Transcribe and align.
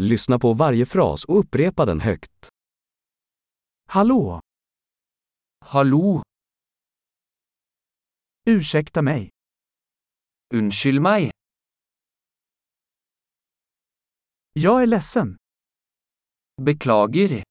Lyssna 0.00 0.38
på 0.38 0.54
varje 0.54 0.86
fras 0.86 1.24
och 1.24 1.38
upprepa 1.38 1.84
den 1.84 2.00
högt. 2.00 2.48
Hallå! 3.88 4.40
Hallo, 5.60 6.22
Ursäkta 8.46 9.02
mig. 9.02 9.30
unnskyld 10.54 11.02
meg. 11.02 11.30
Jag 14.52 14.82
är 14.82 14.86
ledsen. 14.86 15.36
Beklager, 16.62 17.42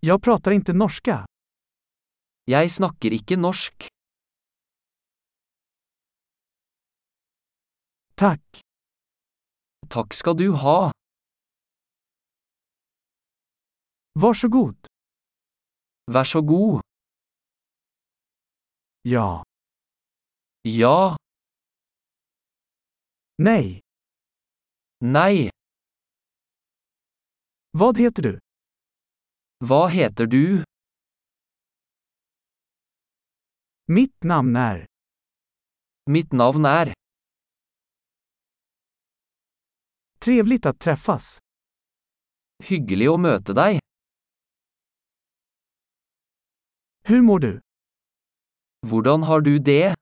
Jag 0.00 0.22
pratar 0.22 0.50
inte 0.50 0.72
norska. 0.72 1.26
jeg 2.46 2.70
snakker 2.70 3.12
ikke 3.12 3.36
norsk. 3.36 3.88
Tack. 8.14 8.60
Takk 9.90 10.14
skal 10.14 10.36
du 10.38 10.48
ha. 10.62 10.92
Varsågod. 14.22 14.76
Vær 16.14 16.24
så 16.24 16.40
god. 16.52 16.80
Ja. 19.14 19.42
Ja, 20.62 21.16
Nej. 23.38 23.80
nei. 25.00 25.50
Vad 27.72 27.98
heter 27.98 28.22
du? 28.22 28.38
Hva 29.64 29.86
heter 29.88 30.26
du? 30.26 30.64
Mitt 33.88 34.24
namn 34.24 34.56
är. 34.56 34.86
Mitt 36.10 36.32
navn 36.32 36.64
er. 36.66 36.99
Trevligt 40.24 40.66
att 40.66 40.80
träffas. 40.80 41.38
Hyggelig 42.68 43.06
å 43.08 43.16
møte 43.16 43.54
deg. 43.56 43.78
Hur 47.08 47.22
mår 47.24 47.38
du? 47.44 47.52
Hvordan 48.86 49.22
har 49.22 49.40
du 49.40 49.58
det? 49.58 49.94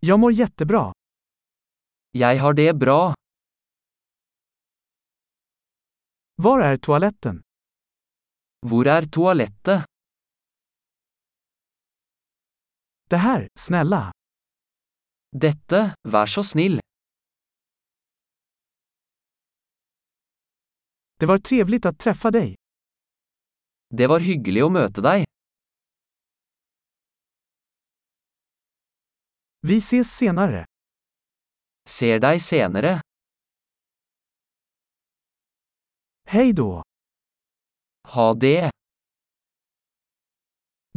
Jag 0.00 0.20
mår 0.20 0.32
jättebra. 0.32 0.92
Jeg 2.10 2.38
har 2.38 2.54
det 2.54 2.72
bra. 2.72 3.14
Var 6.34 6.60
är 6.60 6.76
toaletten? 6.78 7.42
Hvor 8.66 8.88
er 8.88 9.02
toalettet? 9.12 9.84
Det 13.10 13.16
här, 13.16 13.48
snälla. 13.58 14.12
Dette, 15.30 15.94
vær 16.08 16.26
så 16.26 16.42
snill. 16.42 16.80
Det 21.16 21.26
var 21.26 21.38
trevligt 21.38 21.86
att 21.86 21.98
träffa 21.98 22.30
dig. 22.30 22.54
Det 23.90 24.06
var 24.06 24.20
hyggelig 24.20 24.64
å 24.64 24.68
møte 24.68 25.02
deg. 25.04 25.24
Vi 29.66 29.76
ses 29.78 30.10
senare. 30.10 30.64
Ser 31.88 32.18
deg 32.20 32.40
senere. 32.42 33.00
Hej 36.26 36.52
då. 36.52 36.82
Ha 38.08 38.34
det. 38.34 38.70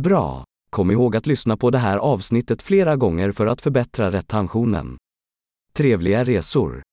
Bra! 0.00 0.44
Kom 0.70 0.90
ihåg 0.90 1.16
att 1.16 1.26
lyssna 1.26 1.56
på 1.56 1.70
det 1.70 1.78
här 1.78 1.98
avsnittet 1.98 2.62
flera 2.62 2.96
gånger 2.96 3.32
för 3.32 3.46
att 3.46 3.60
förbättra 3.60 4.10
retentionen. 4.10 4.96
Trevliga 5.72 6.24
resor! 6.24 6.86